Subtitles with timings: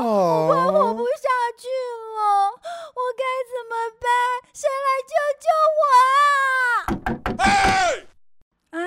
[0.00, 1.28] 哦，我快活不下
[1.58, 1.68] 去
[2.16, 2.48] 了，
[2.96, 4.08] 我该怎么办？
[4.54, 5.12] 谁来救
[5.44, 5.46] 救
[5.76, 5.80] 我
[7.36, 7.38] 啊？
[8.80, 8.82] 啊？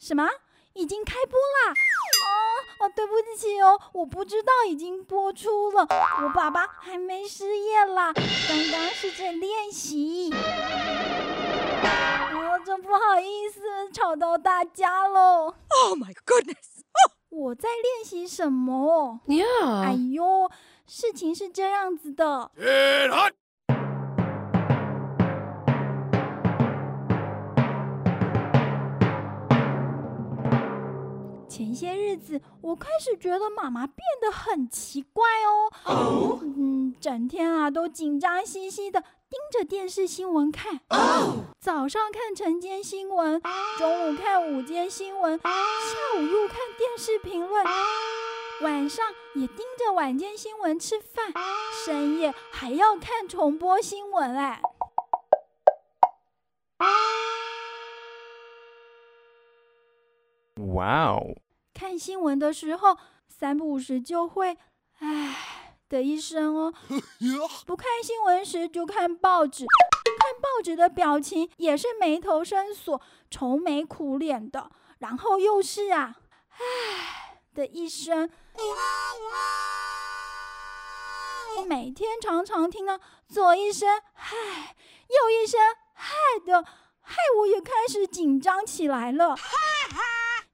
[0.00, 0.26] 什么？
[0.74, 1.70] 已经开播啦！
[1.70, 5.86] 哦哦，对不起哦，我不知道已经播出了。
[6.22, 8.24] 我爸爸还没失业啦，刚
[8.72, 10.34] 刚是在练习。
[10.34, 15.54] 哦，真不好意思，吵到大家喽。
[15.68, 16.71] Oh my goodness！
[17.34, 19.80] 我在练习什么？Yeah！
[19.80, 20.50] 哎呦，
[20.86, 22.50] 事情是这样子的。
[31.48, 35.72] 前些日子，我开始觉得妈妈变得很奇怪哦。
[35.86, 40.80] 嗯，整天啊都紧张兮兮的盯着电视新闻看。
[41.58, 43.40] 早上看晨间新闻，
[43.78, 47.64] 中午看午间新闻，下午又看电视评论，
[48.62, 51.32] 晚上也盯着晚间新闻吃饭，
[51.84, 54.60] 深夜还要看重播新闻哎。
[60.74, 61.34] 哇哦！
[61.74, 62.96] 看新闻的时候，
[63.28, 64.56] 三不五时就会
[65.00, 65.36] “唉”
[65.92, 66.72] 的一声哦；
[67.66, 72.98] 不看新闻时就看报纸，看报纸的表情也是眉头深锁、
[73.30, 74.70] 愁眉苦脸的，
[75.00, 76.16] 然后又是啊
[76.56, 78.30] “唉”的一声。
[81.66, 82.98] 每天常常听到
[83.28, 84.34] 左一声“嗨”，
[85.08, 85.60] 右一声
[85.92, 86.14] “嗨”
[86.46, 86.64] 的，
[87.02, 89.36] 害我也开始紧张起来了。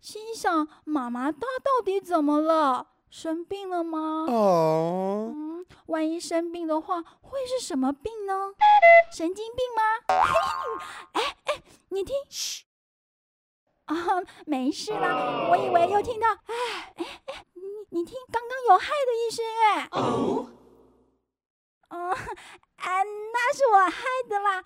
[0.01, 2.89] 心想：妈妈她到底怎么了？
[3.11, 4.27] 生病了吗？
[4.29, 4.48] 哦，嗯，
[5.89, 8.53] 万一生病的话，会是什么病呢？
[9.11, 9.83] 神经病吗？
[11.13, 12.65] 哎哎，你听，嘘，
[13.87, 13.95] 啊，
[14.47, 15.49] 没事啦。
[15.51, 16.55] 我以为又听到，哎
[16.97, 20.51] 哎哎，你你听，刚刚有害的一声，哎，哦，
[21.89, 24.63] 嗯，啊，那是我害的啦。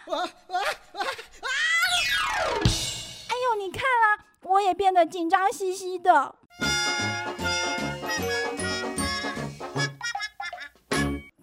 [3.29, 4.27] 哎呦，你看啦。
[4.45, 6.35] 我也变得紧张兮兮的。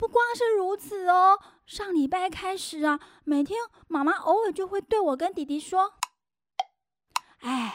[0.09, 5.93] 光是如此哦，上礼拜开始啊，每天妈妈偶尔就会对我跟弟弟说
[7.41, 7.73] ：“哎，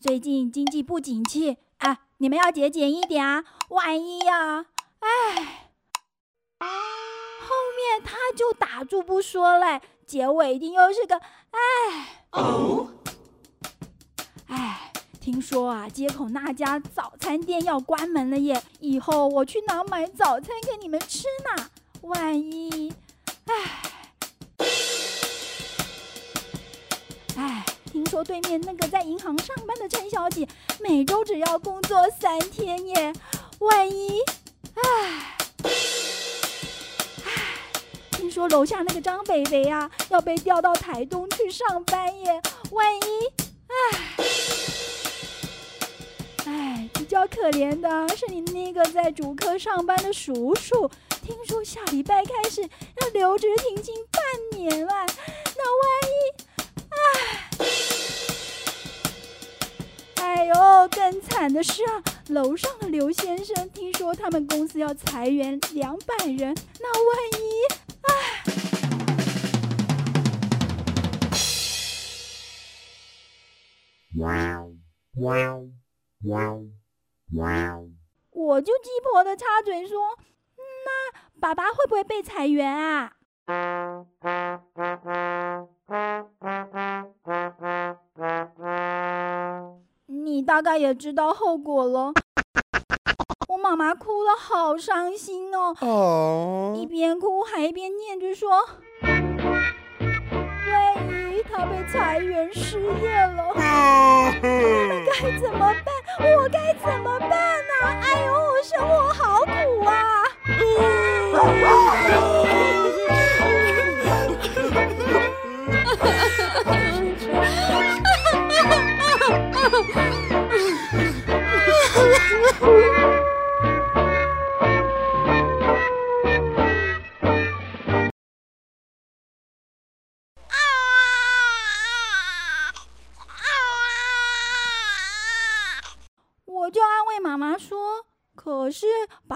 [0.00, 4.66] 最近经济不景气，哎，你们要节俭一点啊，万一呀，
[5.00, 5.68] 哎。”
[7.42, 11.16] 后面他就打住不说嘞，结尾一定又是个
[11.50, 11.58] “哎”。
[12.30, 12.42] 哎，
[15.22, 18.60] 听说啊，街口那家早餐店要关门了耶！
[18.80, 21.70] 以后我去哪买早餐给你们吃呢？
[22.00, 22.92] 万一……
[23.46, 23.54] 哎，
[27.36, 30.48] 哎，听说对面那个在银行上班的陈小姐，
[30.80, 33.12] 每周只要工作三天耶！
[33.60, 34.18] 万一……
[34.74, 35.36] 哎，
[37.24, 37.30] 哎，
[38.10, 42.42] 听说楼下那个张北北啊，要被调到台东去上班耶！
[42.72, 43.00] 万一……
[43.68, 44.41] 哎。
[47.12, 50.90] 比较可怜的是你那个在主科上班的叔叔，
[51.22, 54.24] 听说下礼拜开始要留职停薪半
[54.58, 54.94] 年了。
[55.54, 56.16] 那万一……
[60.16, 60.54] 哎，哎呦，
[60.88, 66.56] 更惨的是啊，楼上的刘先生听说他们公司要裁员两百人。
[66.80, 67.44] 那万一……
[68.08, 68.08] 哎，
[74.16, 74.64] 哇！
[75.16, 75.36] 哇
[76.24, 76.58] 哇！
[78.30, 80.18] 我就鸡婆的插嘴说
[80.84, 83.14] ：“那爸爸会不会被裁员啊？”
[90.06, 92.12] 你大概也知道后果了。
[93.48, 98.68] 我妈妈哭得好伤心哦，哦，一边哭还一边念着说。
[101.54, 103.54] 他被裁员失业了，我
[104.88, 105.76] 们该怎么办？
[106.34, 107.21] 我该怎么办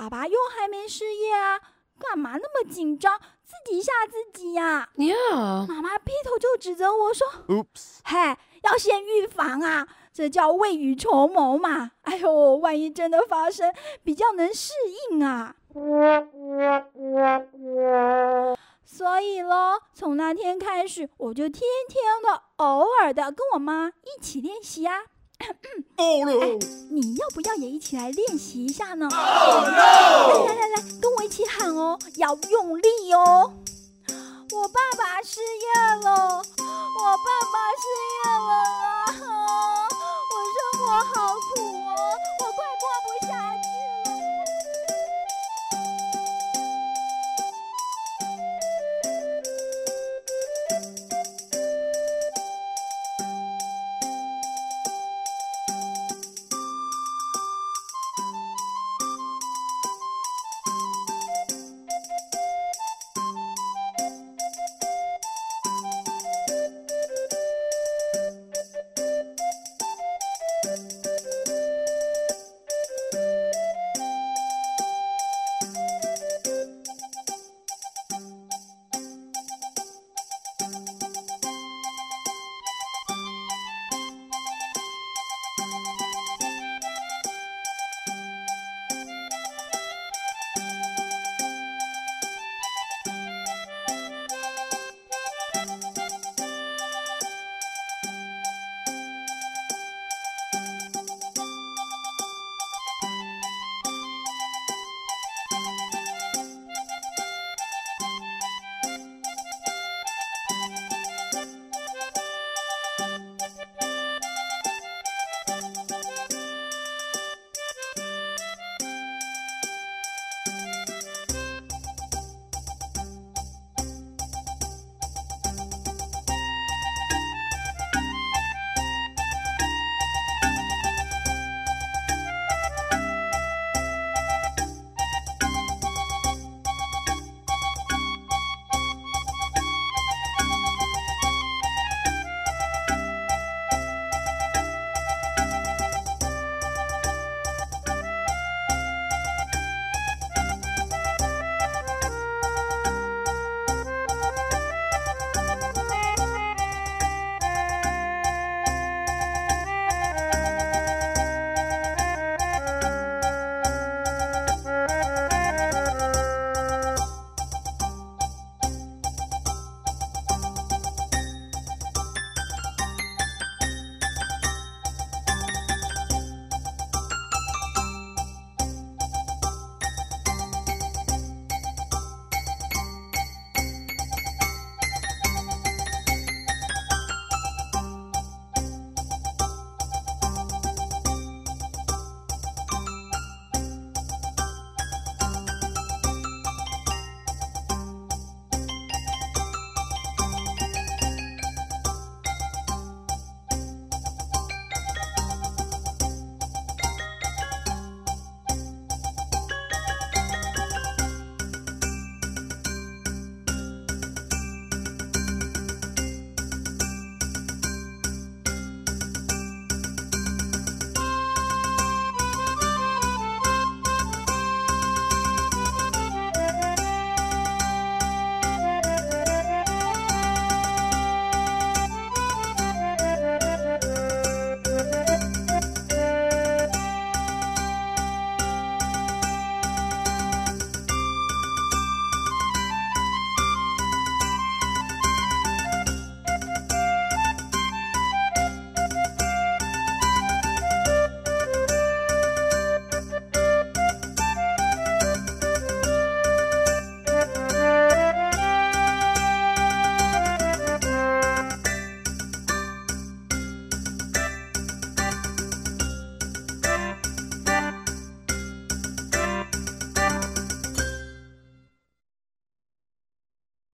[0.06, 1.58] 爸爸又还没失业啊，
[1.98, 4.88] 干嘛那么紧张，自己吓自己呀？
[4.98, 7.98] 呀，妈妈劈头就指责我说 Oops.
[8.04, 11.90] 嘿，要先预防啊，这叫未雨绸缪嘛。
[12.02, 13.74] 哎呦，万一真的发生，
[14.04, 14.72] 比较能适
[15.10, 15.56] 应啊。
[18.84, 25.00] 所以咯，从那天开始，我就天天的、偶尔的跟我妈一起练习啊。
[25.96, 26.58] Oh no!
[26.90, 29.08] 你要不要也一起来练习一下呢？
[29.10, 33.52] 来来来来，跟我一起喊哦，要用力哦！
[34.52, 35.66] 我爸爸失业
[36.04, 38.55] 了，我爸爸失业了。